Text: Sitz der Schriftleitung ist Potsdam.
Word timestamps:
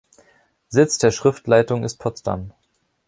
Sitz 0.67 0.97
der 0.97 1.11
Schriftleitung 1.11 1.83
ist 1.83 1.97
Potsdam. 1.99 2.53